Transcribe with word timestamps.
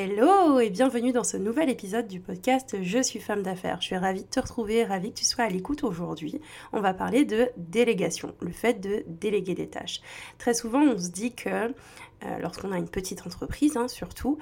Hello 0.00 0.60
et 0.60 0.70
bienvenue 0.70 1.10
dans 1.10 1.24
ce 1.24 1.36
nouvel 1.36 1.68
épisode 1.68 2.06
du 2.06 2.20
podcast 2.20 2.76
Je 2.80 3.02
suis 3.02 3.18
femme 3.18 3.42
d'affaires. 3.42 3.78
Je 3.80 3.86
suis 3.86 3.96
ravie 3.96 4.22
de 4.22 4.28
te 4.28 4.38
retrouver, 4.38 4.84
ravie 4.84 5.10
que 5.10 5.18
tu 5.18 5.24
sois 5.24 5.42
à 5.42 5.48
l'écoute 5.48 5.82
aujourd'hui. 5.82 6.40
On 6.72 6.80
va 6.80 6.94
parler 6.94 7.24
de 7.24 7.48
délégation, 7.56 8.32
le 8.40 8.52
fait 8.52 8.74
de 8.74 9.02
déléguer 9.08 9.56
des 9.56 9.66
tâches. 9.66 10.00
Très 10.38 10.54
souvent, 10.54 10.82
on 10.82 10.96
se 10.96 11.10
dit 11.10 11.34
que 11.34 11.48
euh, 11.48 12.38
lorsqu'on 12.40 12.70
a 12.70 12.78
une 12.78 12.88
petite 12.88 13.26
entreprise, 13.26 13.76
hein, 13.76 13.88
surtout, 13.88 14.38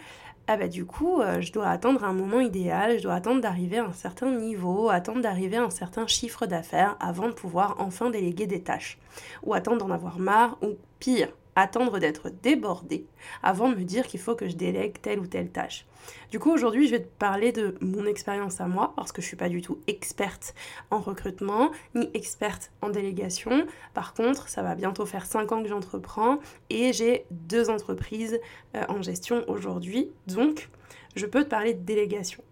ah 0.46 0.58
bah 0.58 0.68
du 0.68 0.84
coup, 0.84 1.22
euh, 1.22 1.40
je 1.40 1.54
dois 1.54 1.68
attendre 1.68 2.04
un 2.04 2.12
moment 2.12 2.40
idéal, 2.40 2.98
je 2.98 3.04
dois 3.04 3.14
attendre 3.14 3.40
d'arriver 3.40 3.78
à 3.78 3.86
un 3.86 3.94
certain 3.94 4.30
niveau, 4.30 4.90
attendre 4.90 5.22
d'arriver 5.22 5.56
à 5.56 5.64
un 5.64 5.70
certain 5.70 6.06
chiffre 6.06 6.44
d'affaires 6.44 6.98
avant 7.00 7.28
de 7.28 7.32
pouvoir 7.32 7.76
enfin 7.78 8.10
déléguer 8.10 8.46
des 8.46 8.60
tâches. 8.60 8.98
Ou 9.42 9.54
attendre 9.54 9.78
d'en 9.78 9.90
avoir 9.90 10.18
marre, 10.18 10.58
ou 10.60 10.76
pire, 10.98 11.30
attendre 11.56 11.98
d'être 11.98 12.30
débordé 12.42 13.06
avant 13.42 13.70
de 13.70 13.74
me 13.74 13.84
dire 13.84 14.06
qu'il 14.06 14.20
faut 14.20 14.36
que 14.36 14.48
je 14.48 14.54
délègue 14.54 15.00
telle 15.00 15.18
ou 15.18 15.26
telle 15.26 15.50
tâche. 15.50 15.86
Du 16.30 16.38
coup, 16.38 16.52
aujourd'hui, 16.52 16.86
je 16.86 16.92
vais 16.92 17.02
te 17.02 17.18
parler 17.18 17.50
de 17.50 17.76
mon 17.80 18.06
expérience 18.06 18.60
à 18.60 18.68
moi, 18.68 18.92
parce 18.94 19.10
que 19.10 19.22
je 19.22 19.26
suis 19.26 19.36
pas 19.36 19.48
du 19.48 19.62
tout 19.62 19.78
experte 19.86 20.54
en 20.90 21.00
recrutement, 21.00 21.72
ni 21.94 22.10
experte 22.14 22.70
en 22.82 22.90
délégation. 22.90 23.66
Par 23.94 24.14
contre, 24.14 24.48
ça 24.48 24.62
va 24.62 24.74
bientôt 24.74 25.06
faire 25.06 25.26
5 25.26 25.50
ans 25.50 25.62
que 25.62 25.68
j'entreprends 25.68 26.38
et 26.70 26.92
j'ai 26.92 27.24
deux 27.30 27.70
entreprises 27.70 28.38
euh, 28.76 28.84
en 28.88 29.02
gestion 29.02 29.44
aujourd'hui. 29.48 30.10
Donc, 30.26 30.68
je 31.16 31.26
peux 31.26 31.42
te 31.42 31.48
parler 31.48 31.74
de 31.74 31.80
délégation. 31.80 32.44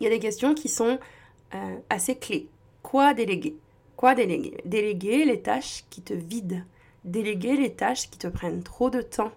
Il 0.00 0.04
y 0.04 0.06
a 0.06 0.10
des 0.10 0.20
questions 0.20 0.54
qui 0.54 0.68
sont 0.68 0.98
euh, 1.54 1.76
assez 1.90 2.16
clés. 2.16 2.48
Quoi 2.82 3.14
déléguer? 3.14 3.56
Quoi 3.96 4.14
déléguer? 4.14 4.56
Déléguer 4.64 5.24
les 5.24 5.42
tâches 5.42 5.84
qui 5.90 6.02
te 6.02 6.14
vident 6.14 6.62
Déléguer 7.04 7.56
les 7.56 7.74
tâches 7.74 8.10
qui 8.10 8.18
te 8.18 8.28
prennent 8.28 8.62
trop 8.62 8.90
de 8.90 9.02
temps. 9.02 9.32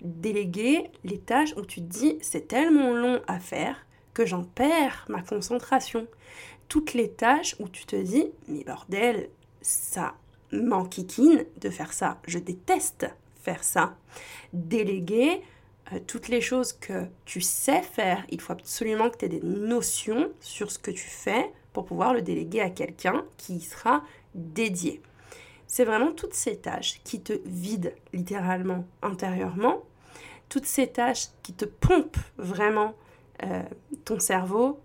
Déléguer 0.00 0.90
les 1.04 1.18
tâches 1.18 1.54
où 1.56 1.62
tu 1.62 1.80
te 1.80 1.86
dis 1.86 2.18
c'est 2.20 2.48
tellement 2.48 2.92
long 2.92 3.20
à 3.26 3.40
faire 3.40 3.86
que 4.14 4.26
j'en 4.26 4.44
perds 4.44 5.04
ma 5.08 5.22
concentration. 5.22 6.06
Toutes 6.68 6.94
les 6.94 7.10
tâches 7.10 7.56
où 7.58 7.68
tu 7.68 7.86
te 7.86 7.96
dis 7.96 8.30
mais 8.46 8.64
bordel, 8.64 9.30
ça 9.62 10.14
m'enquiquine 10.52 11.44
de 11.60 11.70
faire 11.70 11.92
ça. 11.92 12.20
Je 12.26 12.38
déteste 12.38 13.06
faire 13.42 13.64
ça. 13.64 13.96
Déléguer 14.52 15.42
euh, 15.92 15.98
toutes 16.06 16.28
les 16.28 16.40
choses 16.40 16.72
que 16.72 17.06
tu 17.24 17.40
sais 17.40 17.82
faire. 17.82 18.24
Il 18.30 18.40
faut 18.40 18.52
absolument 18.52 19.10
que 19.10 19.18
tu 19.18 19.24
aies 19.24 19.28
des 19.28 19.42
notions 19.42 20.30
sur 20.40 20.70
ce 20.70 20.78
que 20.78 20.90
tu 20.90 21.08
fais 21.08 21.52
pour 21.72 21.84
pouvoir 21.84 22.12
le 22.14 22.22
déléguer 22.22 22.60
à 22.60 22.70
quelqu'un 22.70 23.24
qui 23.36 23.56
y 23.56 23.60
sera 23.60 24.02
dédié. 24.34 25.00
C'est 25.68 25.84
vraiment 25.84 26.12
toutes 26.12 26.34
ces 26.34 26.56
tâches 26.56 27.00
qui 27.04 27.20
te 27.20 27.34
vident 27.44 27.92
littéralement 28.14 28.86
intérieurement, 29.02 29.82
toutes 30.48 30.64
ces 30.64 30.88
tâches 30.88 31.28
qui 31.42 31.52
te 31.52 31.66
pompent 31.66 32.16
vraiment 32.38 32.94
euh, 33.44 33.62
ton 34.06 34.18
cerveau, 34.18 34.80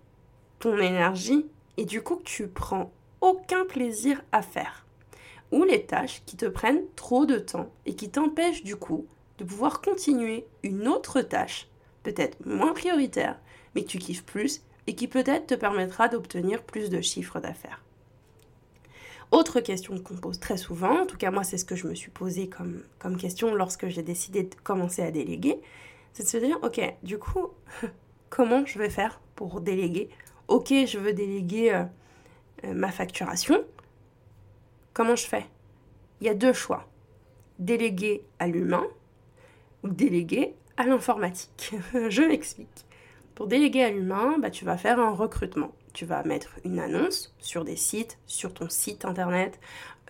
ton 0.59 0.77
énergie, 0.77 1.45
et 1.77 1.85
du 1.85 2.03
coup 2.03 2.17
que 2.17 2.23
tu 2.23 2.47
prends 2.47 2.91
aucun 3.21 3.65
plaisir 3.65 4.21
à 4.33 4.41
faire. 4.41 4.85
Ou 5.51 5.63
les 5.63 5.85
tâches 5.85 6.21
qui 6.25 6.35
te 6.35 6.45
prennent 6.45 6.83
trop 6.97 7.25
de 7.25 7.37
temps 7.37 7.71
et 7.85 7.95
qui 7.95 8.09
t'empêchent 8.09 8.63
du 8.63 8.75
coup 8.75 9.07
de 9.37 9.45
pouvoir 9.45 9.81
continuer 9.81 10.45
une 10.63 10.89
autre 10.89 11.21
tâche, 11.21 11.69
peut-être 12.03 12.45
moins 12.45 12.73
prioritaire, 12.73 13.39
mais 13.73 13.83
que 13.83 13.87
tu 13.87 13.99
kiffes 13.99 14.25
plus 14.25 14.61
et 14.85 14.95
qui 14.95 15.07
peut-être 15.07 15.47
te 15.47 15.55
permettra 15.55 16.09
d'obtenir 16.09 16.61
plus 16.61 16.89
de 16.89 16.99
chiffres 16.99 17.39
d'affaires. 17.39 17.81
Autre 19.33 19.61
question 19.61 19.97
qu'on 19.97 20.13
pose 20.13 20.39
très 20.39 20.57
souvent, 20.57 21.01
en 21.01 21.05
tout 21.07 21.17
cas 21.17 21.31
moi 21.31 21.43
c'est 21.43 21.57
ce 21.57 21.65
que 21.65 21.75
je 21.75 21.87
me 21.87 21.95
suis 21.95 22.11
posé 22.11 22.47
comme, 22.49 22.83
comme 22.99 23.17
question 23.17 23.55
lorsque 23.55 23.87
j'ai 23.87 24.03
décidé 24.03 24.43
de 24.43 24.53
commencer 24.63 25.01
à 25.01 25.09
déléguer, 25.09 25.59
c'est 26.13 26.21
de 26.21 26.27
se 26.27 26.37
dire, 26.37 26.59
ok, 26.61 26.79
du 27.01 27.17
coup, 27.17 27.47
comment 28.29 28.63
je 28.67 28.77
vais 28.77 28.91
faire 28.91 29.19
pour 29.33 29.59
déléguer? 29.59 30.09
Ok, 30.49 30.67
je 30.85 30.99
veux 30.99 31.13
déléguer 31.13 31.73
euh, 31.73 31.83
euh, 32.65 32.75
ma 32.75 32.91
facturation. 32.91 33.63
Comment 34.93 35.15
je 35.15 35.25
fais? 35.25 35.47
Il 36.21 36.27
y 36.27 36.29
a 36.29 36.35
deux 36.35 36.53
choix. 36.53 36.87
Déléguer 37.57 38.23
à 38.37 38.45
l'humain 38.45 38.85
ou 39.81 39.89
déléguer 39.89 40.53
à 40.77 40.85
l'informatique. 40.85 41.73
je 41.93 42.21
m'explique. 42.21 42.85
Pour 43.33 43.47
déléguer 43.47 43.83
à 43.83 43.89
l'humain, 43.89 44.37
bah, 44.37 44.51
tu 44.51 44.63
vas 44.63 44.77
faire 44.77 44.99
un 44.99 45.09
recrutement 45.09 45.73
tu 45.93 46.05
vas 46.05 46.23
mettre 46.23 46.59
une 46.65 46.79
annonce 46.79 47.33
sur 47.39 47.63
des 47.63 47.75
sites, 47.75 48.17
sur 48.25 48.53
ton 48.53 48.69
site 48.69 49.05
internet, 49.05 49.59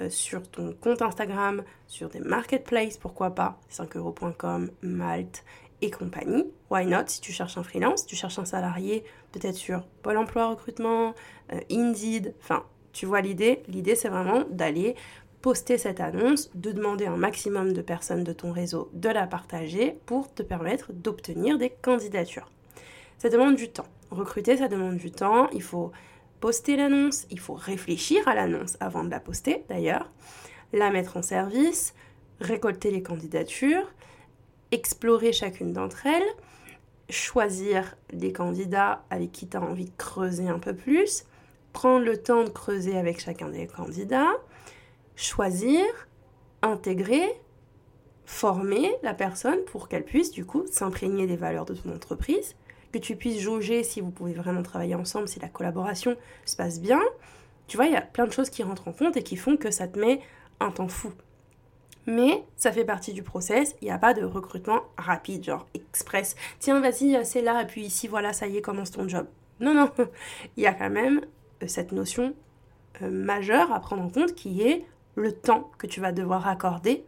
euh, 0.02 0.10
sur 0.10 0.50
ton 0.50 0.74
compte 0.80 1.02
Instagram, 1.02 1.64
sur 1.88 2.10
des 2.10 2.20
marketplaces, 2.20 2.98
pourquoi 2.98 3.32
pas, 3.32 3.60
5euros.com, 3.70 4.72
Malte 4.82 5.44
et 5.82 5.92
compagnie. 5.92 6.46
Why 6.70 6.86
not? 6.86 7.08
Si 7.08 7.22
tu 7.22 7.32
cherches 7.32 7.58
un 7.58 7.64
freelance, 7.64 8.06
tu 8.06 8.16
cherches 8.16 8.40
un 8.40 8.46
salarié, 8.46 9.04
peut-être 9.34 9.56
sur 9.56 9.84
Pôle 10.02 10.18
emploi 10.18 10.48
recrutement, 10.48 11.14
euh, 11.52 11.60
Indeed, 11.70 12.34
enfin, 12.42 12.64
tu 12.94 13.06
vois 13.06 13.22
l'idée 13.22 13.64
L'idée 13.68 13.96
c'est 13.96 14.10
vraiment 14.10 14.46
d'aller 14.50 14.96
poster 15.42 15.78
cette 15.78 16.00
annonce, 16.00 16.50
de 16.56 16.72
demander 16.72 17.06
un 17.06 17.18
maximum 17.18 17.74
de 17.74 17.82
personnes 17.82 18.24
de 18.24 18.32
ton 18.32 18.54
réseau 18.54 18.90
de 18.94 19.10
la 19.10 19.28
partager 19.28 19.98
pour 20.06 20.34
te 20.34 20.42
permettre 20.42 20.94
d'obtenir 20.94 21.58
des 21.58 21.70
candidatures. 21.70 22.50
Ça 23.18 23.30
demande 23.30 23.56
du 23.56 23.70
temps. 23.70 23.88
Recruter, 24.14 24.58
ça 24.58 24.68
demande 24.68 24.98
du 24.98 25.12
temps. 25.12 25.50
Il 25.52 25.64
faut 25.64 25.92
poster 26.40 26.76
l'annonce, 26.76 27.26
il 27.32 27.40
faut 27.40 27.54
réfléchir 27.54 28.28
à 28.28 28.36
l'annonce 28.36 28.78
avant 28.80 29.04
de 29.04 29.10
la 29.10 29.20
poster 29.20 29.64
d'ailleurs, 29.70 30.12
la 30.74 30.92
mettre 30.92 31.18
en 31.18 31.22
service, 31.22 31.94
récolter 32.42 32.92
les 32.92 33.02
candidatures, 33.02 33.92
explorer 34.72 35.32
chacune 35.32 35.72
d'entre 35.72 36.06
elles, 36.06 36.36
choisir 37.10 37.96
des 38.12 38.34
candidats 38.34 39.06
avec 39.10 39.32
qui 39.32 39.48
tu 39.48 39.58
as 39.58 39.62
envie 39.62 39.86
de 39.86 39.96
creuser 39.98 40.48
un 40.48 40.60
peu 40.60 40.76
plus, 40.76 41.26
prendre 41.72 42.06
le 42.06 42.22
temps 42.22 42.44
de 42.44 42.50
creuser 42.50 42.98
avec 42.98 43.20
chacun 43.20 43.50
des 43.50 43.68
candidats, 43.68 44.34
choisir, 45.16 45.86
intégrer, 46.62 47.26
former 48.26 48.92
la 49.02 49.14
personne 49.14 49.60
pour 49.66 49.88
qu'elle 49.88 50.06
puisse 50.06 50.32
du 50.32 50.46
coup 50.46 50.66
s'imprégner 50.70 51.26
des 51.26 51.36
valeurs 51.36 51.66
de 51.66 51.74
ton 51.74 51.94
entreprise, 51.94 52.56
que 52.94 53.00
tu 53.00 53.16
puisses 53.16 53.42
jauger 53.42 53.84
si 53.84 54.00
vous 54.00 54.12
pouvez 54.12 54.34
vraiment 54.34 54.62
travailler 54.62 54.96
ensemble, 54.96 55.28
si 55.28 55.40
la 55.40 55.50
collaboration 55.50 56.16
se 56.46 56.56
passe 56.56 56.80
bien. 56.80 57.02
Tu 57.68 57.76
vois, 57.76 57.88
il 57.88 57.94
y 57.94 57.98
a 57.98 58.02
plein 58.02 58.26
de 58.26 58.32
choses 58.32 58.50
qui 58.50 58.64
rentrent 58.64 58.88
en 58.88 58.94
compte 58.94 59.18
et 59.18 59.24
qui 59.24 59.36
font 59.36 59.58
que 59.58 59.72
ça 59.72 59.88
te 59.88 60.00
met 60.00 60.22
un 60.60 60.72
temps 60.72 60.88
fou. 60.88 61.12
Mais 62.06 62.44
ça 62.56 62.72
fait 62.72 62.86
partie 62.86 63.14
du 63.14 63.24
process, 63.24 63.76
il 63.82 63.86
n'y 63.86 63.92
a 63.92 63.98
pas 63.98 64.14
de 64.14 64.24
recrutement 64.24 64.82
rapide, 64.98 65.44
genre 65.46 65.68
express. 65.74 66.36
Tiens, 66.60 66.80
vas-y, 66.82 67.26
c'est 67.26 67.42
là, 67.42 67.64
et 67.64 67.66
puis 67.66 67.82
ici, 67.82 68.08
voilà, 68.08 68.34
ça 68.34 68.48
y 68.48 68.58
est, 68.58 68.62
commence 68.62 68.92
ton 68.92 69.08
job. 69.08 69.26
Non, 69.60 69.74
non, 69.74 69.90
il 70.58 70.64
y 70.64 70.68
a 70.68 70.74
quand 70.74 70.90
même 70.90 71.22
euh, 71.64 71.68
cette 71.68 71.94
notion 71.94 72.36
euh, 73.02 73.10
majeure 73.10 73.72
à 73.72 73.80
prendre 73.80 74.04
en 74.04 74.10
compte 74.10 74.36
qui 74.36 74.62
est 74.62 74.86
le 75.16 75.32
temps 75.32 75.72
que 75.78 75.88
tu 75.88 76.02
vas 76.02 76.12
devoir 76.12 76.48
accorder 76.48 77.06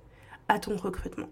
à 0.47 0.59
ton 0.59 0.77
recrutement. 0.77 1.27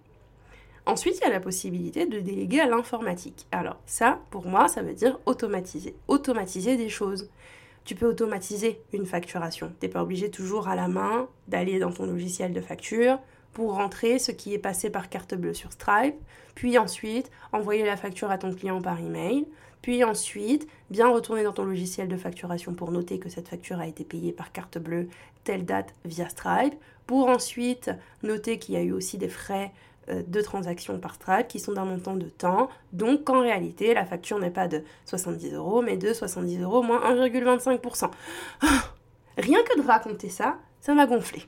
Ensuite, 0.86 1.18
il 1.20 1.24
y 1.24 1.28
a 1.28 1.30
la 1.30 1.40
possibilité 1.40 2.06
de 2.06 2.20
déléguer 2.20 2.60
à 2.60 2.68
l'informatique. 2.68 3.48
Alors 3.52 3.78
ça, 3.86 4.20
pour 4.32 4.48
moi, 4.48 4.68
ça 4.68 4.82
veut 4.82 4.94
dire 4.94 5.18
automatiser. 5.26 5.96
Automatiser 6.08 6.76
des 6.76 6.90
choses. 6.90 7.30
Tu 7.86 7.96
peux 7.96 8.08
automatiser 8.08 8.82
une 8.92 9.06
facturation. 9.06 9.72
Tu 9.80 9.86
n'es 9.86 9.92
pas 9.92 10.04
obligé 10.04 10.30
toujours 10.30 10.68
à 10.68 10.76
la 10.76 10.88
main 10.88 11.28
d'aller 11.48 11.80
dans 11.80 11.92
ton 11.92 12.06
logiciel 12.06 12.54
de 12.54 12.62
facture 12.62 13.20
pour 13.54 13.76
rentrer 13.76 14.20
ce 14.20 14.32
qui 14.32 14.54
est 14.54 14.60
passé 14.60 14.90
par 14.90 15.10
carte 15.10 15.36
bleue 15.36 15.54
sur 15.54 15.72
Stripe, 15.72 16.16
puis 16.56 16.78
ensuite 16.78 17.30
envoyer 17.52 17.86
la 17.86 17.98
facture 17.98 18.32
à 18.32 18.38
ton 18.38 18.54
client 18.54 18.82
par 18.82 19.00
email, 19.00 19.48
puis 19.82 20.04
ensuite 20.04 20.68
bien 20.90 21.10
retourner 21.10 21.44
dans 21.44 21.54
ton 21.54 21.66
logiciel 21.66 22.08
de 22.08 22.18
facturation 22.18 22.74
pour 22.74 22.92
noter 22.92 23.20
que 23.20 23.30
cette 23.30 23.50
facture 23.50 23.80
a 23.80 23.88
été 23.88 24.04
payée 24.04 24.32
par 24.32 24.52
carte 24.52 24.80
bleue 24.80 25.08
telle 25.44 25.66
date 25.66 25.94
via 26.04 26.28
Stripe, 26.30 26.76
pour 27.06 27.28
ensuite 27.28 27.92
noter 28.24 28.58
qu'il 28.58 28.76
y 28.76 28.78
a 28.78 28.82
eu 28.82 28.94
aussi 28.94 29.18
des 29.18 29.30
frais 29.30 29.72
de 30.10 30.42
transactions 30.42 31.00
par 31.00 31.16
Stripe 31.16 31.48
qui 31.48 31.60
sont 31.60 31.74
d'un 31.74 31.86
montant 31.86 32.16
de 32.16 32.28
temps. 32.28 32.70
Donc 32.92 33.30
en 33.30 33.42
réalité, 33.42 33.94
la 33.94 34.06
facture 34.06 34.40
n'est 34.40 34.52
pas 34.52 34.68
de 34.68 34.84
70 35.06 35.54
euros, 35.54 35.82
mais 35.82 35.98
de 35.98 36.14
70 36.14 36.62
euros 36.62 36.84
moins 36.84 37.00
1,25%. 37.14 38.10
Rien 39.38 39.64
que 39.64 39.82
de 39.82 39.86
raconter 39.86 40.30
ça, 40.30 40.58
ça 40.82 40.94
m'a 40.94 41.06
gonflé. 41.06 41.44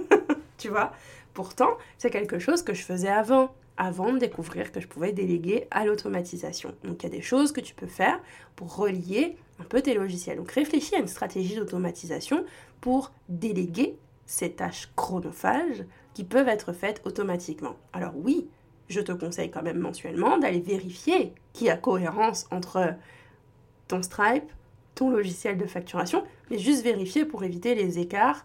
tu 0.58 0.68
vois? 0.68 0.92
Pourtant, 1.32 1.70
c'est 1.98 2.10
quelque 2.10 2.38
chose 2.38 2.62
que 2.62 2.74
je 2.74 2.82
faisais 2.82 3.08
avant. 3.08 3.54
avant 3.76 4.12
de 4.12 4.18
découvrir 4.18 4.70
que 4.70 4.80
je 4.80 4.86
pouvais 4.86 5.12
déléguer 5.12 5.66
à 5.72 5.84
l'automatisation. 5.84 6.74
Donc 6.84 7.02
il 7.02 7.06
y 7.06 7.12
a 7.12 7.16
des 7.16 7.22
choses 7.22 7.50
que 7.50 7.60
tu 7.60 7.74
peux 7.74 7.88
faire 7.88 8.20
pour 8.54 8.76
relier 8.76 9.36
un 9.60 9.64
peu 9.64 9.82
tes 9.82 9.94
logiciels. 9.94 10.36
Donc 10.36 10.52
réfléchis 10.52 10.94
à 10.94 10.98
une 10.98 11.08
stratégie 11.08 11.56
d'automatisation 11.56 12.44
pour 12.80 13.10
déléguer 13.28 13.96
ces 14.26 14.52
tâches 14.52 14.90
chronophages 14.94 15.84
qui 16.14 16.24
peuvent 16.24 16.48
être 16.48 16.72
faites 16.72 17.02
automatiquement. 17.04 17.76
Alors 17.92 18.12
oui, 18.16 18.48
je 18.88 19.00
te 19.00 19.12
conseille 19.12 19.50
quand 19.50 19.62
même 19.62 19.78
mensuellement 19.78 20.38
d'aller 20.38 20.60
vérifier 20.60 21.34
qu'il 21.52 21.66
y 21.66 21.70
a 21.70 21.76
cohérence 21.76 22.46
entre 22.50 22.94
ton 23.88 24.02
Stripe, 24.02 24.50
ton 24.94 25.10
logiciel 25.10 25.58
de 25.58 25.66
facturation, 25.66 26.24
mais 26.50 26.58
juste 26.58 26.82
vérifier 26.82 27.24
pour 27.24 27.44
éviter 27.44 27.74
les 27.74 27.98
écarts 27.98 28.44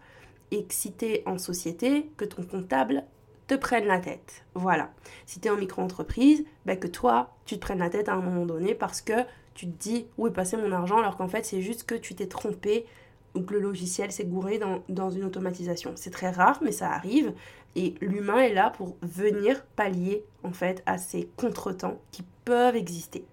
exciter 0.52 1.24
en 1.26 1.38
société 1.38 2.10
que 2.18 2.26
ton 2.26 2.44
comptable 2.44 3.04
te 3.48 3.56
prenne 3.56 3.86
la 3.86 4.00
tête. 4.00 4.46
Voilà. 4.54 4.92
Si 5.26 5.40
tu 5.40 5.48
es 5.48 5.52
en 5.52 5.58
micro-entreprise, 5.58 6.46
ben 6.66 6.78
que 6.78 6.88
toi, 6.88 7.36
tu 7.46 7.56
te 7.56 7.62
prennes 7.62 7.80
la 7.80 7.90
tête 7.90 8.10
à 8.10 8.14
un 8.14 8.22
moment 8.22 8.46
donné 8.46 8.76
parce 8.76 9.02
que 9.02 9.14
tu 9.56 9.68
te 9.68 9.78
dis 9.78 10.08
où 10.18 10.28
est 10.28 10.32
passé 10.32 10.58
mon 10.58 10.72
argent 10.72 11.00
alors 11.00 11.18
qu'en 11.18 11.28
fait 11.28 11.46
c'est 11.46 11.62
juste 11.62 11.84
que 11.84 11.96
tu 11.96 12.16
t'es 12.16 12.28
trompé 12.28 12.86
ou 13.36 13.42
que 13.42 13.54
le 13.54 13.60
logiciel 13.60 14.12
s'est 14.12 14.26
gouré 14.26 14.58
dans, 14.58 14.84
dans 14.90 15.10
une 15.10 15.24
automatisation. 15.24 15.94
C'est 15.96 16.12
très 16.12 16.32
rare 16.32 16.60
mais 16.62 16.72
ça 16.72 16.92
arrive 16.92 17.34
et 17.76 17.96
l'humain 18.02 18.40
est 18.40 18.54
là 18.54 18.70
pour 18.72 18.98
venir 19.02 19.64
pallier 19.76 20.24
en 20.44 20.52
fait 20.52 20.84
à 20.86 20.98
ces 20.98 21.30
contretemps 21.38 22.00
qui 22.12 22.24
peuvent 22.46 22.76
exister. 22.76 23.26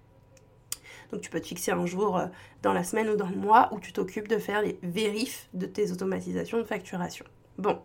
Donc 1.11 1.21
tu 1.21 1.29
peux 1.29 1.39
te 1.39 1.47
fixer 1.47 1.71
un 1.71 1.85
jour 1.85 2.17
euh, 2.17 2.27
dans 2.63 2.73
la 2.73 2.83
semaine 2.83 3.09
ou 3.09 3.15
dans 3.15 3.29
le 3.29 3.35
mois 3.35 3.69
où 3.71 3.79
tu 3.79 3.93
t'occupes 3.93 4.27
de 4.27 4.37
faire 4.37 4.61
les 4.61 4.77
vérifs 4.83 5.47
de 5.53 5.65
tes 5.65 5.91
automatisations 5.91 6.57
de 6.57 6.63
facturation. 6.63 7.25
Bon. 7.57 7.79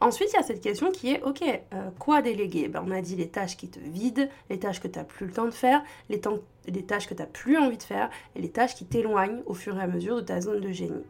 Ensuite, 0.00 0.30
il 0.32 0.36
y 0.36 0.38
a 0.38 0.44
cette 0.44 0.60
question 0.60 0.92
qui 0.92 1.10
est, 1.12 1.22
ok, 1.22 1.42
euh, 1.42 1.90
quoi 1.98 2.22
déléguer? 2.22 2.68
Ben, 2.68 2.84
On 2.86 2.90
a 2.92 3.00
dit 3.00 3.16
les 3.16 3.28
tâches 3.28 3.56
qui 3.56 3.68
te 3.68 3.80
vident, 3.80 4.28
les 4.48 4.58
tâches 4.58 4.80
que 4.80 4.86
tu 4.86 4.98
n'as 4.98 5.04
plus 5.04 5.26
le 5.26 5.32
temps 5.32 5.46
de 5.46 5.50
faire, 5.50 5.82
les, 6.08 6.20
tâches 6.20 7.08
que 7.08 7.14
tu 7.14 7.20
n'as 7.20 7.26
plus 7.26 7.58
envie 7.58 7.78
de 7.78 7.82
faire, 7.82 8.08
et 8.36 8.40
les 8.40 8.50
tâches 8.50 8.76
qui 8.76 8.84
t'éloignent 8.86 9.42
au 9.46 9.54
fur 9.54 9.76
et 9.76 9.82
à 9.82 9.88
mesure 9.88 10.16
de 10.16 10.20
ta 10.20 10.40
zone 10.40 10.60
de 10.60 10.70
génie. 10.70 11.04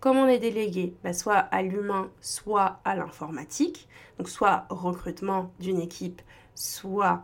Comment 0.00 0.24
les 0.24 0.38
déléguer? 0.38 0.94
Ben, 1.04 1.12
Soit 1.12 1.36
à 1.36 1.62
l'humain, 1.62 2.10
soit 2.22 2.80
à 2.86 2.96
l'informatique. 2.96 3.86
Donc 4.16 4.30
soit 4.30 4.66
recrutement 4.70 5.50
d'une 5.60 5.80
équipe, 5.80 6.22
soit 6.54 7.22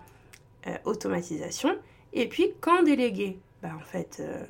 euh, 0.67 0.77
automatisation. 0.85 1.77
Et 2.13 2.29
puis 2.29 2.53
quand 2.61 2.83
déléguer? 2.83 3.39
Bah, 3.63 3.71
en 3.75 3.85
fait, 3.85 4.17
il 4.19 4.25
euh, 4.27 4.45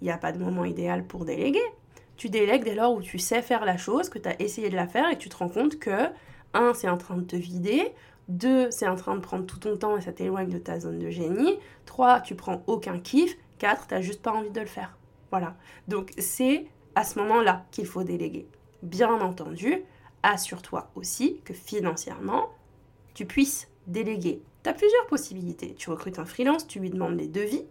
n'y 0.00 0.10
a 0.10 0.16
pas 0.16 0.32
de 0.32 0.38
moment 0.38 0.64
idéal 0.64 1.06
pour 1.06 1.26
déléguer. 1.26 1.62
Tu 2.16 2.28
délègues 2.28 2.64
dès 2.64 2.74
lors 2.74 2.94
où 2.94 3.02
tu 3.02 3.18
sais 3.18 3.42
faire 3.42 3.64
la 3.64 3.76
chose, 3.76 4.08
que 4.08 4.18
tu 4.18 4.28
as 4.28 4.40
essayé 4.40 4.70
de 4.70 4.76
la 4.76 4.86
faire 4.86 5.10
et 5.10 5.14
que 5.14 5.20
tu 5.20 5.28
te 5.28 5.36
rends 5.36 5.48
compte 5.48 5.78
que, 5.78 6.08
un, 6.52 6.72
c'est 6.74 6.88
en 6.88 6.96
train 6.96 7.16
de 7.16 7.24
te 7.24 7.36
vider, 7.36 7.92
deux, 8.28 8.70
c'est 8.70 8.88
en 8.88 8.96
train 8.96 9.16
de 9.16 9.20
prendre 9.20 9.44
tout 9.44 9.58
ton 9.58 9.76
temps 9.76 9.96
et 9.96 10.00
ça 10.00 10.12
t'éloigne 10.12 10.48
de 10.48 10.58
ta 10.58 10.80
zone 10.80 10.98
de 10.98 11.10
génie, 11.10 11.58
trois, 11.84 12.20
tu 12.20 12.34
prends 12.34 12.62
aucun 12.66 12.98
kiff, 12.98 13.36
quatre, 13.58 13.86
tu 13.86 13.94
n'as 13.94 14.00
juste 14.00 14.22
pas 14.22 14.32
envie 14.32 14.50
de 14.50 14.60
le 14.60 14.66
faire. 14.66 14.96
Voilà. 15.30 15.56
Donc 15.88 16.12
c'est 16.18 16.66
à 16.94 17.04
ce 17.04 17.18
moment-là 17.18 17.66
qu'il 17.70 17.86
faut 17.86 18.04
déléguer. 18.04 18.46
Bien 18.82 19.20
entendu, 19.20 19.82
assure-toi 20.22 20.90
aussi 20.94 21.40
que 21.44 21.54
financièrement, 21.54 22.50
tu 23.14 23.26
puisses 23.26 23.68
déléguer. 23.86 24.42
Tu 24.62 24.70
as 24.70 24.74
plusieurs 24.74 25.06
possibilités. 25.06 25.74
Tu 25.74 25.90
recrutes 25.90 26.18
un 26.18 26.24
freelance, 26.24 26.66
tu 26.66 26.80
lui 26.80 26.90
demandes 26.90 27.16
des 27.16 27.28
devis. 27.28 27.64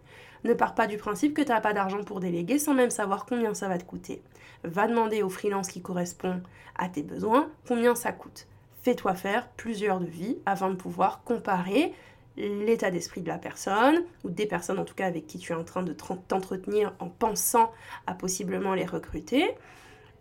Ne 0.44 0.54
pars 0.54 0.74
pas 0.74 0.86
du 0.86 0.98
principe 0.98 1.34
que 1.34 1.42
tu 1.42 1.48
n'as 1.48 1.60
pas 1.60 1.72
d'argent 1.72 2.04
pour 2.04 2.20
déléguer 2.20 2.58
sans 2.58 2.74
même 2.74 2.90
savoir 2.90 3.26
combien 3.26 3.54
ça 3.54 3.68
va 3.68 3.78
te 3.78 3.84
coûter. 3.84 4.22
Va 4.62 4.86
demander 4.86 5.22
au 5.22 5.28
freelance 5.28 5.68
qui 5.68 5.82
correspond 5.82 6.40
à 6.76 6.88
tes 6.88 7.02
besoins 7.02 7.50
combien 7.66 7.94
ça 7.94 8.12
coûte. 8.12 8.46
Fais-toi 8.82 9.14
faire 9.14 9.48
plusieurs 9.48 10.00
devis 10.00 10.38
afin 10.44 10.68
de 10.70 10.74
pouvoir 10.74 11.24
comparer 11.24 11.94
l'état 12.36 12.90
d'esprit 12.90 13.20
de 13.20 13.28
la 13.28 13.38
personne, 13.38 14.02
ou 14.24 14.30
des 14.30 14.46
personnes 14.46 14.78
en 14.78 14.84
tout 14.84 14.94
cas 14.94 15.06
avec 15.06 15.26
qui 15.26 15.38
tu 15.38 15.52
es 15.52 15.54
en 15.54 15.64
train 15.64 15.82
de 15.82 15.92
t'entretenir 15.92 16.92
en 16.98 17.08
pensant 17.08 17.70
à 18.06 18.14
possiblement 18.14 18.74
les 18.74 18.84
recruter, 18.84 19.54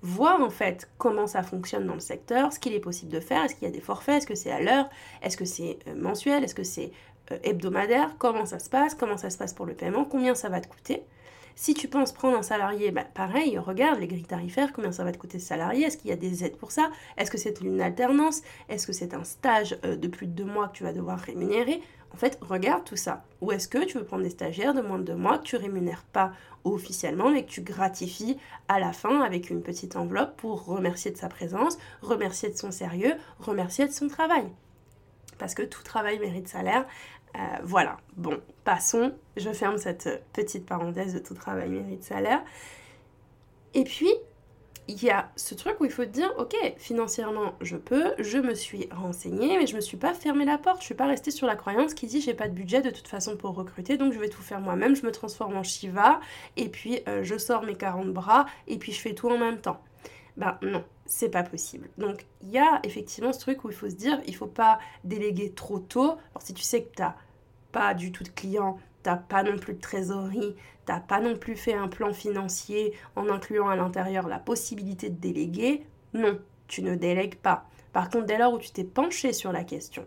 voir 0.04 0.42
en 0.42 0.50
fait 0.50 0.90
comment 0.98 1.28
ça 1.28 1.44
fonctionne 1.44 1.88
dans 1.88 1.94
le 1.94 2.00
secteur, 2.00 2.54
ce 2.54 2.60
qu'il 2.60 2.74
est 2.74 2.80
possible 2.80 3.12
de 3.12 3.19
faire, 3.19 3.44
est-ce 3.44 3.56
qu'il 3.56 3.64
y 3.64 3.72
a 3.72 3.74
des 3.74 3.81
forfaits, 3.81 4.18
est-ce 4.18 4.28
que 4.28 4.36
c'est 4.36 4.52
à 4.52 4.62
l'heure, 4.62 4.90
est-ce 5.22 5.38
que 5.38 5.46
c'est 5.46 5.80
euh, 5.88 5.96
mensuel, 5.96 6.44
est-ce 6.44 6.56
que 6.56 6.64
c'est 6.64 6.92
hebdomadaire, 7.44 8.16
comment 8.18 8.46
ça 8.46 8.60
se 8.60 8.70
passe, 8.70 8.96
comment 8.96 9.18
ça 9.18 9.30
se 9.30 9.38
passe 9.38 9.54
pour 9.54 9.66
le 9.66 9.74
paiement, 9.74 10.06
combien 10.06 10.36
ça 10.36 10.50
va 10.50 10.62
te 10.62 10.68
coûter. 10.68 11.04
Si 11.56 11.75
tu 11.75 11.88
penses 11.88 12.12
prendre 12.12 12.38
un 12.38 12.44
salarié, 12.44 12.92
bah, 12.92 13.04
pareil, 13.14 13.58
regarde 13.60 14.00
les 14.00 14.08
grilles 14.08 14.24
tarifaires, 14.24 14.74
combien 14.74 14.92
ça 14.92 15.04
va 15.04 15.12
te 15.12 15.20
coûter 15.20 15.38
ce 15.38 15.48
salarié, 15.48 15.86
est-ce 15.86 15.98
qu'il 15.98 16.10
y 16.10 16.14
a 16.14 16.18
des 16.18 16.44
aides 16.44 16.58
pour 16.58 16.72
ça, 16.72 16.90
est-ce 17.18 17.30
que 17.30 17.38
c'est 17.38 17.62
une 17.62 17.80
alternance, 17.80 18.42
est-ce 18.70 18.88
que 18.88 18.94
c'est 18.94 19.14
un 19.14 19.24
stage 19.24 19.78
euh, 19.86 19.96
de 19.96 20.08
plus 20.08 20.25
de 20.25 20.31
deux 20.31 20.46
mois 20.46 20.70
que 20.70 20.78
tu 20.78 20.84
vas 20.84 20.94
devoir 20.94 21.20
rémunérer. 21.20 21.81
En 22.12 22.18
fait, 22.18 22.40
regarde 22.42 22.84
tout 22.84 22.96
ça. 22.96 23.24
Ou 23.42 23.52
est-ce 23.52 23.68
que 23.68 23.86
tu 23.86 23.98
veux 23.98 24.04
prendre 24.04 24.24
des 24.24 24.30
stagiaires 24.30 24.74
de 24.74 24.81
moins 24.81 24.98
de 24.98 25.04
deux 25.04 25.16
mois 25.16 25.38
que 25.38 25.44
tu 25.44 25.56
rémunères 25.56 26.06
pas 26.12 26.31
officiellement, 26.64 27.30
mais 27.30 27.44
que 27.44 27.52
tu 27.52 27.62
gratifies 27.62 28.38
à 28.68 28.80
la 28.80 28.94
fin 28.94 29.22
avec 29.22 29.50
une 29.50 29.62
petite 29.62 29.96
enveloppe 29.96 30.38
pour 30.38 30.66
remercier 30.66 31.12
de 31.12 31.18
sa 31.18 31.30
présence, 31.30 31.78
remercier 32.02 32.50
de 32.50 32.58
son 32.58 32.72
sérieux, 32.72 33.14
remercier 33.40 33.88
de 33.88 33.92
son 33.92 34.08
travail 34.08 34.46
parce 35.44 35.56
que 35.56 35.63
tout 35.63 35.84
travail 35.84 36.19
mérite 36.19 36.48
salaire. 36.48 36.86
Euh, 37.36 37.40
voilà, 37.66 37.98
bon, 38.16 38.40
passons. 38.63 39.12
Je 39.36 39.50
ferme 39.50 39.78
cette 39.78 40.24
petite 40.31 40.66
parenthèse 40.66 41.13
de 41.13 41.19
tout 41.19 41.34
travail 41.34 41.68
mérite 41.68 42.01
salaire. 42.01 42.42
Et 43.74 43.84
puis, 43.84 44.07
il 44.88 45.04
y 45.04 45.10
a 45.10 45.34
ce 45.36 45.54
truc 45.54 45.81
où 45.81 45.86
il 45.86 45.92
faut 45.92 46.06
te 46.06 46.12
dire, 46.12 46.31
ok, 46.38 46.56
financièrement, 46.78 47.56
je 47.60 47.75
peux, 47.75 48.13
je 48.19 48.38
me 48.38 48.56
suis 48.56 48.88
renseignée, 48.90 49.57
mais 49.57 49.68
je 49.68 49.75
me 49.75 49.81
suis 49.81 49.98
pas 49.98 50.13
fermé 50.13 50.45
la 50.45 50.57
porte, 50.57 50.80
je 50.80 50.86
suis 50.86 50.95
pas 50.95 51.07
restée 51.07 51.31
sur 51.31 51.45
la 51.45 51.57
croyance 51.57 51.94
qui 51.94 52.07
dit 52.07 52.22
j'ai 52.22 52.34
pas 52.34 52.48
de 52.48 52.54
budget 52.54 52.80
de 52.80 52.90
toute 52.90 53.10
façon 53.10 53.36
pour 53.36 53.54
recruter, 53.54 53.98
donc 53.98 54.13
je 54.13 54.19
vais 54.19 54.30
tout 54.30 54.42
faire 54.42 54.62
moi-même, 54.62 54.95
je 54.95 55.06
me 55.06 55.12
transforme 55.12 55.57
en 55.57 55.63
Shiva, 55.63 56.22
et 56.56 56.69
puis 56.69 57.01
euh, 57.10 57.22
je 57.22 57.38
sors 57.38 57.63
mes 57.63 57.75
40 57.75 58.13
bras, 58.13 58.45
et 58.68 58.78
puis 58.78 58.94
je 58.94 59.01
fais 59.01 59.13
tout 59.13 59.30
en 59.30 59.38
même 59.38 59.60
temps. 59.60 59.81
Ben 60.38 60.57
non, 60.62 60.83
c'est 61.06 61.30
pas 61.30 61.44
possible. 61.44 61.89
Donc 61.97 62.25
il 62.41 62.50
y 62.50 62.57
a 62.57 62.80
effectivement 62.83 63.33
ce 63.33 63.39
truc 63.39 63.63
où 63.63 63.69
il 63.69 63.75
faut 63.75 63.89
se 63.89 63.95
dire, 63.95 64.19
il 64.25 64.35
faut 64.35 64.47
pas 64.47 64.80
déléguer 65.03 65.51
trop 65.51 65.80
tôt. 65.80 66.12
Alors 66.31 66.41
si 66.41 66.53
tu 66.53 66.63
sais 66.63 66.83
que 66.83 66.95
tu 66.95 67.01
n'as 67.01 67.15
pas 67.71 67.94
du 67.94 68.12
tout 68.12 68.24
de 68.24 68.30
clients, 68.30 68.80
t'as 69.03 69.18
pas 69.18 69.44
non 69.44 69.57
plus 69.57 69.74
de 69.74 69.81
trésorerie, 69.81 70.56
t'as 70.85 71.00
pas 71.00 71.19
non 71.19 71.35
plus 71.35 71.56
fait 71.56 71.74
un 71.74 71.88
plan 71.88 72.13
financier 72.13 72.94
en 73.15 73.30
incluant 73.30 73.69
à 73.69 73.75
l'intérieur 73.75 74.28
la 74.28 74.40
possibilité 74.40 75.09
de 75.09 75.19
déléguer, 75.19 75.85
non, 76.13 76.40
tu 76.68 76.81
ne 76.81 76.95
délègues 76.95 77.35
pas. 77.35 77.68
Par 77.92 78.09
contre, 78.09 78.25
dès 78.25 78.37
lors 78.37 78.54
où 78.54 78.59
tu 78.59 78.71
t'es 78.71 78.83
penché 78.83 79.33
sur 79.33 79.52
la 79.52 79.63
question 79.63 80.06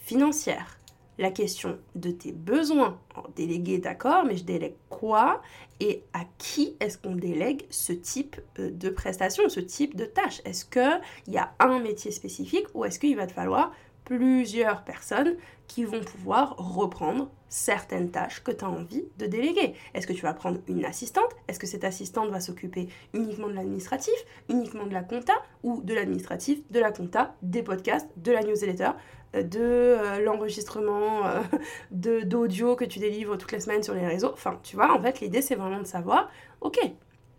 financière, 0.00 0.78
la 1.18 1.30
question 1.30 1.78
de 1.94 2.10
tes 2.10 2.32
besoins. 2.32 2.98
déléguer, 3.36 3.78
d'accord, 3.78 4.24
mais 4.24 4.36
je 4.36 4.44
délègue 4.44 4.76
quoi 4.88 5.42
et 5.80 6.02
à 6.12 6.20
qui 6.38 6.76
est-ce 6.80 6.98
qu'on 6.98 7.14
délègue 7.14 7.64
ce 7.70 7.92
type 7.92 8.36
euh, 8.58 8.70
de 8.70 8.88
prestation, 8.88 9.48
ce 9.48 9.60
type 9.60 9.96
de 9.96 10.04
tâche? 10.04 10.40
Est-ce 10.44 10.64
qu'il 10.64 11.34
y 11.34 11.38
a 11.38 11.54
un 11.60 11.80
métier 11.80 12.10
spécifique 12.10 12.66
ou 12.74 12.84
est-ce 12.84 12.98
qu'il 12.98 13.16
va 13.16 13.26
te 13.26 13.32
falloir 13.32 13.72
plusieurs 14.04 14.84
personnes 14.84 15.36
qui 15.66 15.84
vont 15.84 16.00
pouvoir 16.00 16.56
reprendre 16.56 17.30
certaines 17.50 18.10
tâches 18.10 18.42
que 18.42 18.50
tu 18.50 18.64
as 18.64 18.68
envie 18.68 19.04
de 19.18 19.26
déléguer? 19.26 19.74
Est-ce 19.94 20.06
que 20.06 20.12
tu 20.12 20.22
vas 20.22 20.34
prendre 20.34 20.58
une 20.66 20.84
assistante? 20.84 21.30
Est-ce 21.46 21.58
que 21.58 21.66
cette 21.66 21.84
assistante 21.84 22.30
va 22.30 22.40
s'occuper 22.40 22.88
uniquement 23.12 23.48
de 23.48 23.54
l'administratif, 23.54 24.14
uniquement 24.48 24.86
de 24.86 24.94
la 24.94 25.02
compta 25.02 25.34
ou 25.62 25.82
de 25.82 25.94
l'administratif, 25.94 26.60
de 26.70 26.80
la 26.80 26.90
compta, 26.90 27.34
des 27.42 27.62
podcasts, 27.62 28.08
de 28.16 28.32
la 28.32 28.42
newsletter, 28.42 28.92
de 29.34 29.60
euh, 29.60 30.20
l'enregistrement 30.20 31.26
euh, 31.26 31.42
d'audio 31.90 32.76
que 32.76 32.84
tu 32.84 32.98
délivres 32.98 33.36
toutes 33.36 33.52
les 33.52 33.60
semaines 33.60 33.82
sur 33.82 33.94
les 33.94 34.06
réseaux. 34.06 34.30
Enfin, 34.32 34.58
tu 34.62 34.76
vois, 34.76 34.92
en 34.92 35.00
fait, 35.00 35.20
l'idée 35.20 35.42
c'est 35.42 35.54
vraiment 35.54 35.80
de 35.80 35.86
savoir, 35.86 36.30
ok, 36.60 36.78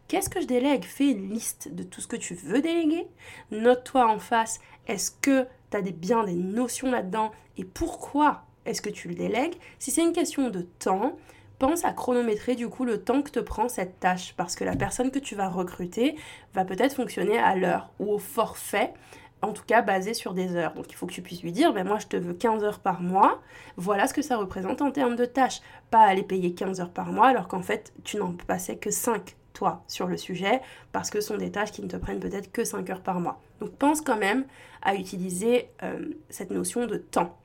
Qu'est-ce 0.09 0.31
que 0.31 0.41
je 0.41 0.47
délègue? 0.47 0.85
Fais 0.85 1.11
une 1.11 1.29
liste 1.29 1.71
de 1.71 1.83
tout 1.83 2.01
ce 2.01 2.07
que 2.07 2.15
tu 2.15 2.33
veux 2.33 2.63
déléguer. 2.63 3.05
Note-toi 3.51 4.07
en 4.07 4.17
face, 4.17 4.59
est-ce 4.87 5.11
que 5.11 5.45
tu 5.69 5.77
as 5.77 5.83
des, 5.83 5.91
bien 5.91 6.23
des 6.23 6.33
notions 6.33 6.89
là-dedans 6.89 7.31
et 7.57 7.63
pourquoi 7.63 8.41
est-ce 8.65 8.81
que 8.81 8.89
tu 8.89 9.07
le 9.07 9.13
délègues? 9.13 9.53
Si 9.77 9.91
c'est 9.91 10.01
une 10.01 10.11
question 10.11 10.49
de 10.49 10.61
temps, 10.61 11.15
pense 11.59 11.85
à 11.85 11.91
chronométrer 11.91 12.55
du 12.55 12.69
coup 12.69 12.85
le 12.85 13.03
temps 13.03 13.21
que 13.21 13.29
te 13.29 13.39
prend 13.39 13.69
cette 13.69 13.99
tâche 13.99 14.33
parce 14.35 14.55
que 14.55 14.63
la 14.63 14.75
personne 14.75 15.11
que 15.11 15.19
tu 15.19 15.35
vas 15.35 15.47
recruter 15.47 16.15
va 16.55 16.65
peut-être 16.65 16.95
fonctionner 16.95 17.37
à 17.37 17.55
l'heure 17.55 17.91
ou 17.99 18.11
au 18.13 18.17
forfait 18.17 18.93
en 19.41 19.53
tout 19.53 19.63
cas 19.65 19.81
basé 19.81 20.13
sur 20.13 20.33
des 20.33 20.55
heures. 20.55 20.73
Donc 20.73 20.87
il 20.89 20.95
faut 20.95 21.05
que 21.05 21.13
tu 21.13 21.21
puisses 21.21 21.43
lui 21.43 21.51
dire, 21.51 21.73
ben 21.73 21.87
moi 21.87 21.99
je 21.99 22.07
te 22.07 22.17
veux 22.17 22.33
15 22.33 22.63
heures 22.63 22.79
par 22.79 23.01
mois, 23.01 23.41
voilà 23.77 24.07
ce 24.07 24.13
que 24.13 24.21
ça 24.21 24.37
représente 24.37 24.81
en 24.81 24.91
termes 24.91 25.15
de 25.15 25.25
tâches. 25.25 25.61
Pas 25.91 26.01
aller 26.01 26.23
payer 26.23 26.53
15 26.53 26.81
heures 26.81 26.91
par 26.91 27.07
mois 27.07 27.27
alors 27.27 27.47
qu'en 27.47 27.61
fait 27.61 27.93
tu 28.03 28.17
n'en 28.17 28.33
passais 28.33 28.77
que 28.77 28.91
5 28.91 29.35
toi 29.53 29.83
sur 29.87 30.07
le 30.07 30.17
sujet 30.17 30.61
parce 30.91 31.09
que 31.09 31.21
ce 31.21 31.29
sont 31.29 31.37
des 31.37 31.51
tâches 31.51 31.71
qui 31.71 31.81
ne 31.81 31.87
te 31.87 31.97
prennent 31.97 32.19
peut-être 32.19 32.51
que 32.51 32.63
5 32.63 32.89
heures 32.89 33.01
par 33.01 33.19
mois. 33.19 33.41
Donc 33.59 33.71
pense 33.71 34.01
quand 34.01 34.17
même 34.17 34.45
à 34.81 34.95
utiliser 34.95 35.69
euh, 35.83 36.13
cette 36.29 36.51
notion 36.51 36.85
de 36.85 36.97
temps. 36.97 37.37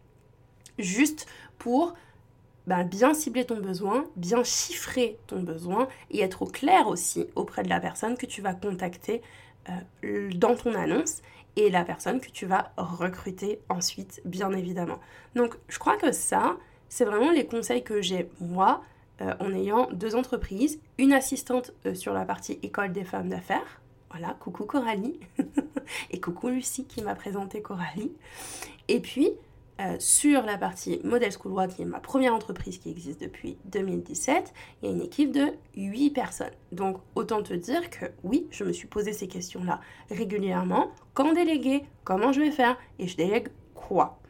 Juste 0.79 1.27
pour 1.59 1.95
ben, 2.67 2.85
bien 2.85 3.15
cibler 3.15 3.45
ton 3.45 3.59
besoin, 3.59 4.07
bien 4.17 4.43
chiffrer 4.43 5.19
ton 5.27 5.41
besoin 5.41 5.89
et 6.11 6.23
être 6.23 6.43
au 6.43 6.47
clair 6.47 6.89
aussi 6.89 7.27
auprès 7.37 7.63
de 7.63 7.69
la 7.69 7.81
personne 7.81 8.17
que 8.17 8.27
tu 8.27 8.41
vas 8.41 8.55
contacter 8.55 9.23
euh, 10.03 10.31
dans 10.35 10.55
ton 10.55 10.75
annonce 10.75 11.23
et 11.57 11.71
la 11.71 11.85
personne 11.85 12.21
que 12.21 12.31
tu 12.31 12.47
vas 12.47 12.73
recruter 12.77 13.61
ensuite, 13.69 14.21
bien 14.25 14.51
évidemment. 14.53 14.99
Donc, 15.35 15.57
je 15.69 15.79
crois 15.79 15.97
que 15.97 16.13
ça, 16.13 16.57
c'est 16.89 17.05
vraiment 17.05 17.31
les 17.31 17.47
conseils 17.47 17.85
que 17.85 18.03
j'ai 18.03 18.29
moi 18.41 18.83
euh, 19.21 19.35
en 19.39 19.53
ayant 19.53 19.89
deux 19.93 20.17
entreprises, 20.17 20.81
une 20.99 21.13
assistante 21.13 21.73
euh, 21.87 21.95
sur 21.95 22.13
la 22.13 22.25
partie 22.25 22.59
école 22.63 22.93
des 22.93 23.05
femmes 23.05 23.29
d'affaires. 23.29 23.81
Voilà, 24.11 24.37
coucou 24.41 24.65
Coralie. 24.65 25.21
et 26.11 26.21
coucou 26.21 26.49
Lucie 26.49 26.85
qui 26.85 27.03
m'a 27.03 27.15
présenté 27.15 27.63
Coralie. 27.63 28.13
Et 28.89 29.01
puis, 29.01 29.31
euh, 29.81 29.97
sur 29.99 30.43
la 30.43 30.57
partie 30.57 31.01
Model 31.03 31.33
School 31.33 31.67
qui 31.69 31.83
est 31.83 31.85
ma 31.85 31.99
première 31.99 32.33
entreprise 32.33 32.79
qui 32.79 32.91
existe 32.91 33.21
depuis 33.21 33.59
2017, 33.67 34.53
il 34.83 34.89
y 34.89 34.93
a 34.93 34.95
une 34.95 35.03
équipe 35.03 35.33
de 35.33 35.53
8 35.77 36.11
personnes. 36.11 36.53
Donc 36.71 36.99
autant 37.15 37.43
te 37.43 37.55
dire 37.55 37.91
que 37.91 38.07
oui, 38.23 38.47
je 38.51 38.63
me 38.65 38.73
suis 38.73 38.87
posé 38.87 39.13
ces 39.13 39.27
questions-là 39.27 39.81
régulièrement. 40.11 40.91
Quand 41.13 41.33
déléguer? 41.33 41.85
Comment 42.05 42.33
je 42.33 42.41
vais 42.41 42.51
faire? 42.51 42.77
Et 42.99 43.09
je 43.09 43.17
délègue 43.17 43.49
quoi? 43.75 44.21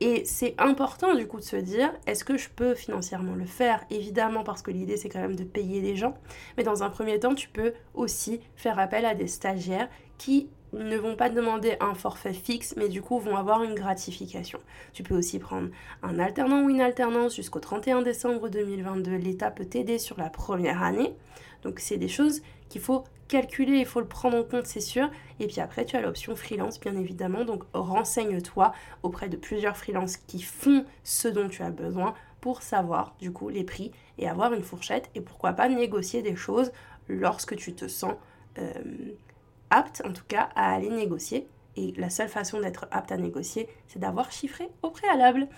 Et 0.00 0.24
c'est 0.24 0.54
important 0.58 1.14
du 1.14 1.26
coup 1.26 1.38
de 1.38 1.44
se 1.44 1.56
dire, 1.56 1.92
est-ce 2.06 2.24
que 2.24 2.36
je 2.36 2.48
peux 2.48 2.74
financièrement 2.74 3.34
le 3.34 3.46
faire? 3.46 3.84
Évidemment 3.90 4.44
parce 4.44 4.62
que 4.62 4.70
l'idée 4.70 4.96
c'est 4.96 5.08
quand 5.08 5.20
même 5.20 5.36
de 5.36 5.44
payer 5.44 5.80
des 5.80 5.96
gens. 5.96 6.14
Mais 6.56 6.62
dans 6.62 6.82
un 6.82 6.90
premier 6.90 7.18
temps, 7.18 7.34
tu 7.34 7.48
peux 7.48 7.74
aussi 7.94 8.40
faire 8.56 8.78
appel 8.78 9.04
à 9.04 9.14
des 9.14 9.26
stagiaires 9.26 9.88
qui 10.16 10.48
ne 10.72 10.96
vont 10.96 11.16
pas 11.16 11.30
demander 11.30 11.76
un 11.80 11.94
forfait 11.94 12.32
fixe, 12.32 12.74
mais 12.76 12.88
du 12.88 13.02
coup 13.02 13.18
vont 13.18 13.36
avoir 13.36 13.62
une 13.62 13.74
gratification. 13.74 14.58
Tu 14.92 15.02
peux 15.02 15.16
aussi 15.16 15.38
prendre 15.38 15.68
un 16.02 16.18
alternant 16.18 16.62
ou 16.62 16.70
une 16.70 16.80
alternance 16.80 17.34
jusqu'au 17.36 17.60
31 17.60 18.02
décembre 18.02 18.48
2022. 18.48 19.16
L'État 19.16 19.50
peut 19.50 19.64
t'aider 19.64 19.98
sur 19.98 20.18
la 20.18 20.30
première 20.30 20.82
année. 20.82 21.14
Donc 21.62 21.80
c'est 21.80 21.96
des 21.96 22.08
choses 22.08 22.42
qu'il 22.68 22.80
faut 22.80 23.04
calculer, 23.28 23.78
il 23.78 23.86
faut 23.86 24.00
le 24.00 24.06
prendre 24.06 24.36
en 24.36 24.44
compte, 24.44 24.66
c'est 24.66 24.80
sûr. 24.80 25.10
Et 25.40 25.46
puis 25.46 25.60
après, 25.60 25.84
tu 25.84 25.96
as 25.96 26.00
l'option 26.00 26.34
freelance, 26.36 26.80
bien 26.80 26.96
évidemment. 26.96 27.44
Donc 27.44 27.64
renseigne-toi 27.72 28.72
auprès 29.02 29.28
de 29.28 29.36
plusieurs 29.36 29.76
freelances 29.76 30.16
qui 30.16 30.42
font 30.42 30.84
ce 31.04 31.28
dont 31.28 31.48
tu 31.48 31.62
as 31.62 31.70
besoin 31.70 32.14
pour 32.40 32.62
savoir 32.62 33.14
du 33.20 33.32
coup 33.32 33.48
les 33.48 33.64
prix 33.64 33.90
et 34.16 34.28
avoir 34.28 34.52
une 34.52 34.62
fourchette 34.62 35.10
et 35.14 35.20
pourquoi 35.20 35.52
pas 35.52 35.68
négocier 35.68 36.22
des 36.22 36.36
choses 36.36 36.70
lorsque 37.08 37.56
tu 37.56 37.74
te 37.74 37.88
sens 37.88 38.14
euh, 38.58 38.72
apte 39.70 40.02
en 40.04 40.12
tout 40.12 40.24
cas 40.26 40.48
à 40.54 40.74
aller 40.74 40.90
négocier. 40.90 41.48
Et 41.76 41.92
la 41.96 42.10
seule 42.10 42.28
façon 42.28 42.60
d'être 42.60 42.88
apte 42.90 43.12
à 43.12 43.16
négocier, 43.16 43.68
c'est 43.86 44.00
d'avoir 44.00 44.32
chiffré 44.32 44.68
au 44.82 44.90
préalable. 44.90 45.48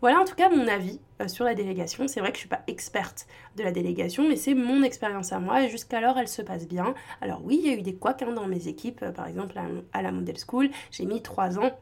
Voilà 0.00 0.18
en 0.18 0.24
tout 0.24 0.34
cas 0.34 0.48
mon 0.48 0.66
avis 0.66 0.98
euh, 1.20 1.28
sur 1.28 1.44
la 1.44 1.54
délégation. 1.54 2.08
C'est 2.08 2.20
vrai 2.20 2.32
que 2.32 2.38
je 2.38 2.44
ne 2.44 2.48
suis 2.48 2.48
pas 2.48 2.62
experte 2.66 3.26
de 3.56 3.62
la 3.62 3.70
délégation, 3.70 4.26
mais 4.26 4.36
c'est 4.36 4.54
mon 4.54 4.82
expérience 4.82 5.32
à 5.32 5.40
moi 5.40 5.62
et 5.62 5.68
jusqu'alors 5.68 6.18
elle 6.18 6.28
se 6.28 6.42
passe 6.42 6.66
bien. 6.66 6.94
Alors 7.20 7.42
oui, 7.44 7.60
il 7.62 7.70
y 7.70 7.74
a 7.74 7.76
eu 7.76 7.82
des 7.82 7.94
couacs 7.94 8.22
hein, 8.22 8.32
dans 8.32 8.46
mes 8.46 8.68
équipes, 8.68 9.02
euh, 9.02 9.12
par 9.12 9.26
exemple 9.26 9.60
à, 9.92 10.02
la 10.02 10.12
Model 10.12 10.36
School, 10.38 10.70
j'ai 10.90 11.04
mis 11.04 11.22
trois 11.22 11.58
ans 11.58 11.78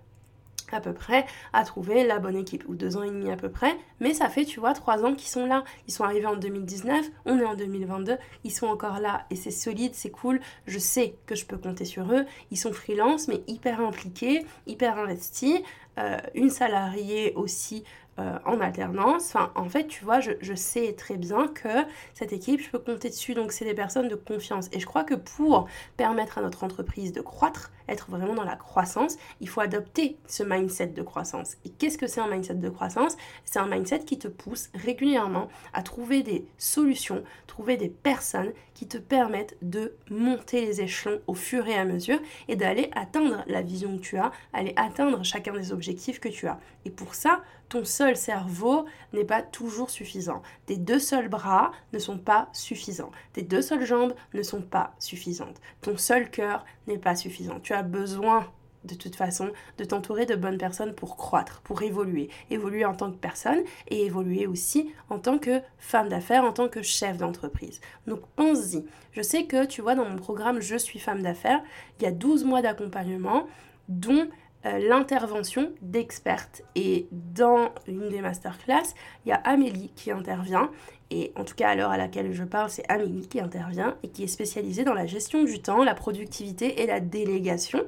à 0.75 0.80
peu 0.80 0.92
près 0.92 1.26
à 1.52 1.64
trouver 1.64 2.04
la 2.04 2.18
bonne 2.18 2.37
équipe, 2.37 2.64
ou 2.68 2.75
deux 2.75 2.96
ans 2.96 3.02
et 3.02 3.10
demi 3.10 3.30
à 3.30 3.37
peu 3.37 3.50
près, 3.50 3.76
mais 4.00 4.14
ça 4.14 4.28
fait, 4.28 4.44
tu 4.44 4.60
vois, 4.60 4.72
trois 4.72 5.04
ans 5.04 5.14
qu'ils 5.14 5.28
sont 5.28 5.46
là. 5.46 5.64
Ils 5.87 5.92
sont 5.92 6.04
arrivés 6.04 6.26
en 6.26 6.37
2019, 6.37 7.06
on 7.25 7.38
est 7.38 7.44
en 7.44 7.54
2022, 7.54 8.16
ils 8.44 8.52
sont 8.52 8.66
encore 8.66 9.00
là, 9.00 9.26
et 9.30 9.37
c'est 9.37 9.50
solide, 9.50 9.92
c'est 9.94 10.10
cool, 10.10 10.40
je 10.66 10.78
sais 10.78 11.14
que 11.26 11.34
je 11.34 11.46
peux 11.46 11.58
compter 11.58 11.84
sur 11.84 12.12
eux, 12.12 12.25
ils 12.50 12.58
sont 12.58 12.72
freelance, 12.72 13.28
mais 13.28 13.42
hyper 13.46 13.80
impliqués, 13.80 14.46
hyper 14.66 14.98
investis, 14.98 15.60
euh, 15.98 16.18
une 16.34 16.50
salariée 16.50 17.32
aussi 17.34 17.84
euh, 18.18 18.38
en 18.44 18.60
alternance. 18.60 19.34
En 19.54 19.68
fait, 19.68 19.87
tu 19.87 20.04
vois, 20.04 20.20
je, 20.20 20.54
sais 20.54 20.92
très 20.94 21.16
bien 21.16 21.46
que 21.48 21.68
cette 22.14 22.32
équipe, 22.32 22.60
je 22.60 22.70
peux 22.70 22.78
compter 22.78 23.10
dessus. 23.10 23.34
Donc, 23.34 23.52
c'est 23.52 23.64
des 23.64 23.75
personnes 23.75 24.08
de 24.08 24.16
confiance. 24.16 24.68
Et 24.72 24.80
je 24.80 24.87
crois 24.87 25.04
que 25.04 25.14
pour 25.14 25.68
permettre 25.96 26.38
à 26.38 26.42
notre 26.42 26.64
entreprise 26.64 27.12
de 27.12 27.20
croître, 27.20 27.70
être 27.88 28.10
vraiment 28.10 28.34
dans 28.34 28.44
la 28.44 28.56
croissance, 28.56 29.16
il 29.40 29.48
faut 29.48 29.60
adopter 29.60 30.18
ce 30.26 30.42
mindset 30.42 30.88
de 30.88 31.02
croissance. 31.02 31.56
Et 31.64 31.70
qu'est-ce 31.70 31.96
que 31.96 32.06
c'est 32.06 32.20
un 32.20 32.28
mindset 32.28 32.54
de 32.54 32.68
croissance? 32.68 33.16
C'est 33.44 33.58
un 33.58 33.66
mindset 33.66 34.00
qui 34.00 34.18
te 34.18 34.28
pousse 34.28 34.70
régulièrement 34.75 35.48
à 35.72 35.82
trouver 35.82 36.22
des 36.22 36.46
solutions, 36.58 37.22
trouver 37.46 37.76
des 37.76 37.88
personnes 37.88 38.52
qui 38.75 38.87
te 38.87 38.98
permettent 38.98 39.56
de 39.62 39.94
monter 40.10 40.60
les 40.64 40.80
échelons 40.80 41.20
au 41.26 41.34
fur 41.34 41.66
et 41.66 41.75
à 41.75 41.84
mesure 41.84 42.18
et 42.48 42.56
d'aller 42.56 42.90
atteindre 42.94 43.42
la 43.46 43.62
vision 43.62 43.96
que 43.96 44.02
tu 44.02 44.18
as, 44.18 44.30
aller 44.52 44.72
atteindre 44.76 45.25
chacun 45.25 45.52
des 45.52 45.72
objectifs 45.72 46.20
que 46.20 46.28
tu 46.28 46.46
as. 46.46 46.60
Et 46.84 46.90
pour 46.90 47.14
ça, 47.14 47.42
ton 47.68 47.84
seul 47.84 48.16
cerveau 48.16 48.87
n'est 49.12 49.25
pas 49.25 49.42
toujours 49.42 49.90
suffisant. 49.90 50.42
Tes 50.66 50.76
deux 50.76 50.98
seuls 50.98 51.28
bras 51.28 51.72
ne 51.92 51.98
sont 51.98 52.18
pas 52.18 52.48
suffisants. 52.52 53.10
Tes 53.32 53.42
deux 53.42 53.62
seules 53.62 53.84
jambes 53.84 54.14
ne 54.34 54.42
sont 54.42 54.62
pas 54.62 54.94
suffisantes. 54.98 55.60
Ton 55.82 55.96
seul 55.96 56.30
cœur 56.30 56.64
n'est 56.87 56.98
pas 56.98 57.16
suffisant. 57.16 57.60
Tu 57.60 57.72
as 57.75 57.82
besoin 57.82 58.46
de 58.84 58.94
toute 58.94 59.16
façon, 59.16 59.50
de 59.76 59.84
t'entourer 59.84 60.25
de 60.25 60.37
bonnes 60.37 60.56
personnes 60.56 60.94
pour 60.94 61.16
croître, 61.16 61.60
pour 61.62 61.82
évoluer. 61.82 62.30
Évoluer 62.50 62.84
en 62.84 62.94
tant 62.94 63.10
que 63.10 63.16
personne 63.16 63.62
et 63.88 64.04
évoluer 64.04 64.46
aussi 64.46 64.92
en 65.10 65.18
tant 65.18 65.38
que 65.38 65.60
femme 65.78 66.08
d'affaires, 66.08 66.44
en 66.44 66.52
tant 66.52 66.68
que 66.68 66.80
chef 66.80 67.16
d'entreprise. 67.16 67.80
Donc 68.06 68.20
pense-y. 68.37 68.84
Je 69.12 69.22
sais 69.22 69.44
que 69.44 69.66
tu 69.66 69.82
vois 69.82 69.94
dans 69.94 70.08
mon 70.08 70.16
programme 70.16 70.60
Je 70.60 70.76
suis 70.76 70.98
femme 70.98 71.22
d'affaires, 71.22 71.60
il 71.98 72.04
y 72.04 72.06
a 72.06 72.12
12 72.12 72.44
mois 72.44 72.62
d'accompagnement 72.62 73.46
dont 73.88 74.28
euh, 74.66 74.78
l'intervention 74.78 75.70
d'expertes. 75.82 76.62
Et 76.74 77.06
dans 77.12 77.70
une 77.86 78.08
des 78.08 78.20
masterclass, 78.20 78.94
il 79.24 79.28
y 79.28 79.32
a 79.32 79.36
Amélie 79.44 79.92
qui 79.94 80.10
intervient. 80.10 80.70
Et 81.10 81.32
en 81.36 81.44
tout 81.44 81.54
cas, 81.54 81.70
à 81.70 81.74
l'heure 81.74 81.90
à 81.90 81.96
laquelle 81.96 82.32
je 82.32 82.44
parle, 82.44 82.68
c'est 82.68 82.88
Amélie 82.90 83.28
qui 83.28 83.40
intervient 83.40 83.96
et 84.02 84.08
qui 84.08 84.24
est 84.24 84.28
spécialisée 84.28 84.84
dans 84.84 84.94
la 84.94 85.06
gestion 85.06 85.44
du 85.44 85.62
temps, 85.62 85.84
la 85.84 85.94
productivité 85.94 86.82
et 86.82 86.86
la 86.86 87.00
délégation. 87.00 87.82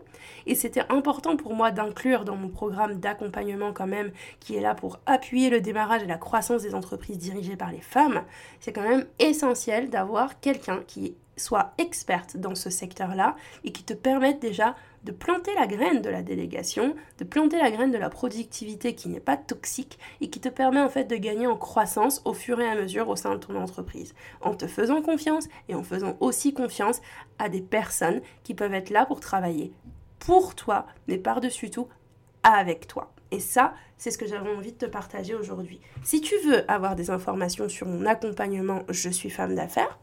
Et 0.47 0.55
c'était 0.55 0.85
important 0.89 1.37
pour 1.37 1.55
moi 1.55 1.71
d'inclure 1.71 2.25
dans 2.25 2.37
mon 2.37 2.49
programme 2.49 3.01
d'accompagnement 3.01 3.73
quand 3.73 3.89
même, 3.89 4.13
qui 4.39 4.57
est 4.57 4.61
là 4.61 4.75
pour 4.75 5.01
appuyer 5.07 5.51
le 5.51 5.61
démarrage 5.61 6.05
et 6.05 6.07
la 6.07 6.19
croissance 6.19 6.63
des 6.63 6.75
entreprises 6.75 7.19
dirigées 7.19 7.57
par 7.57 7.73
les 7.73 7.81
femmes. 7.81 8.23
C'est 8.61 8.73
quand 8.73 8.89
même 8.89 9.07
essentiel 9.19 9.91
d'avoir 9.91 10.41
quelqu'un 10.41 10.83
qui 10.87 11.17
soit 11.41 11.73
experte 11.79 12.37
dans 12.37 12.55
ce 12.55 12.71
secteur-là 12.71 13.37
et 13.65 13.73
qui 13.73 13.85
te 13.85 13.95
permette 13.95 14.41
déjà 14.41 14.77
de 15.05 15.13
planter 15.13 15.55
la 15.55 15.67
graine 15.67 16.03
de 16.03 16.11
la 16.11 16.23
délégation, 16.23 16.95
de 17.19 17.25
planter 17.25 17.59
la 17.59 17.71
graine 17.71 17.91
de 17.91 17.99
la 17.99 18.11
productivité 18.11 18.95
qui 18.95 19.09
n'est 19.09 19.21
pas 19.21 19.37
toxique 19.37 19.99
et 20.21 20.29
qui 20.29 20.41
te 20.41 20.49
permet 20.49 20.81
en 20.81 20.89
fait 20.91 21.05
de 21.05 21.17
gagner 21.17 21.47
en 21.47 21.57
croissance 21.57 22.21
au 22.25 22.35
fur 22.35 22.61
et 22.61 22.69
à 22.69 22.75
mesure 22.75 23.09
au 23.09 23.17
sein 23.17 23.35
de 23.35 23.41
ton 23.41 23.57
entreprise. 23.57 24.15
En 24.41 24.55
te 24.55 24.67
faisant 24.67 25.03
confiance 25.03 25.49
et 25.69 25.75
en 25.75 25.83
faisant 25.83 26.17
aussi 26.21 26.53
confiance 26.53 27.01
à 27.39 27.49
des 27.49 27.63
personnes 27.63 28.21
qui 28.45 28.55
peuvent 28.55 28.75
être 28.75 28.91
là 28.91 29.07
pour 29.07 29.21
travailler 29.21 29.73
pour 30.19 30.55
toi, 30.55 30.87
mais 31.09 31.19
par-dessus 31.19 31.71
tout 31.71 31.89
avec 32.43 32.87
toi. 32.87 33.13
Et 33.31 33.41
ça, 33.41 33.75
c'est 33.97 34.11
ce 34.11 34.19
que 34.19 34.27
j'avais 34.27 34.51
envie 34.51 34.73
de 34.73 34.79
te 34.79 34.87
partager 34.87 35.35
aujourd'hui. 35.35 35.81
Si 36.03 36.21
tu 36.21 36.35
veux 36.47 36.71
avoir 36.71 36.97
des 36.97 37.11
informations 37.11 37.69
sur 37.69 37.87
mon 37.87 38.07
accompagnement 38.07 38.83
Je 38.89 39.09
suis 39.09 39.31
femme 39.31 39.55
d'affaires, 39.55 39.99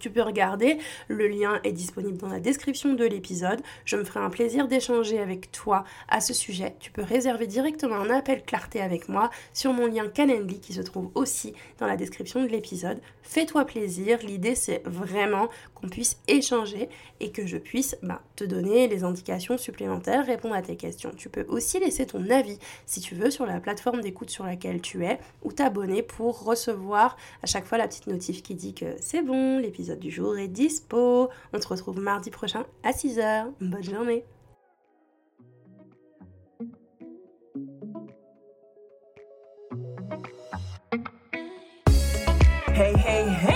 tu 0.00 0.10
peux 0.10 0.22
regarder, 0.22 0.78
le 1.08 1.28
lien 1.28 1.60
est 1.64 1.72
disponible 1.72 2.18
dans 2.18 2.28
la 2.28 2.40
description 2.40 2.94
de 2.94 3.04
l'épisode. 3.04 3.60
Je 3.84 3.96
me 3.96 4.04
ferai 4.04 4.20
un 4.20 4.30
plaisir 4.30 4.68
d'échanger 4.68 5.18
avec 5.18 5.52
toi 5.52 5.84
à 6.08 6.20
ce 6.20 6.34
sujet. 6.34 6.74
Tu 6.80 6.90
peux 6.90 7.02
réserver 7.02 7.46
directement 7.46 7.96
un 7.96 8.10
appel 8.10 8.42
clarté 8.44 8.80
avec 8.80 9.08
moi 9.08 9.30
sur 9.52 9.72
mon 9.72 9.86
lien 9.86 10.08
Calendly 10.08 10.60
qui 10.60 10.72
se 10.72 10.82
trouve 10.82 11.10
aussi 11.14 11.54
dans 11.78 11.86
la 11.86 11.96
description 11.96 12.42
de 12.42 12.48
l'épisode. 12.48 13.00
Fais-toi 13.22 13.64
plaisir, 13.64 14.18
l'idée 14.22 14.54
c'est 14.54 14.82
vraiment 14.84 15.48
qu'on 15.74 15.88
puisse 15.88 16.18
échanger 16.28 16.88
et 17.20 17.32
que 17.32 17.46
je 17.46 17.56
puisse 17.56 17.96
bah, 18.02 18.22
te 18.36 18.44
donner 18.44 18.88
les 18.88 19.04
indications 19.04 19.58
supplémentaires, 19.58 20.24
répondre 20.24 20.54
à 20.54 20.62
tes 20.62 20.76
questions. 20.76 21.10
Tu 21.16 21.28
peux 21.28 21.44
aussi 21.48 21.78
laisser 21.80 22.06
ton 22.06 22.30
avis 22.30 22.58
si 22.86 23.00
tu 23.00 23.14
veux 23.14 23.30
sur 23.30 23.46
la 23.46 23.60
plateforme 23.60 24.00
d'écoute 24.00 24.30
sur 24.30 24.44
laquelle 24.44 24.80
tu 24.80 25.04
es 25.04 25.18
ou 25.42 25.52
t'abonner 25.52 26.02
pour 26.02 26.44
recevoir 26.44 27.16
à 27.42 27.46
chaque 27.46 27.66
fois 27.66 27.78
la 27.78 27.88
petite 27.88 28.06
notif 28.06 28.42
qui 28.42 28.54
dit 28.54 28.74
que 28.74 28.96
c'est 29.00 29.22
bon, 29.22 29.58
du 29.94 30.10
jour 30.10 30.36
est 30.36 30.48
dispo. 30.48 31.28
On 31.52 31.60
se 31.60 31.68
retrouve 31.68 32.00
mardi 32.00 32.30
prochain 32.30 32.64
à 32.82 32.90
6h. 32.90 33.52
Bonne 33.60 33.84
journée. 33.84 34.24
Hey 42.78 42.94
hey 43.06 43.24
hey 43.28 43.55